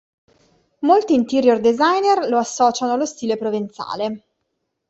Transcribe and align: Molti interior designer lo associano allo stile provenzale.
Molti 0.79 1.13
interior 1.13 1.59
designer 1.59 2.27
lo 2.27 2.39
associano 2.39 2.93
allo 2.93 3.05
stile 3.05 3.37
provenzale. 3.37 4.23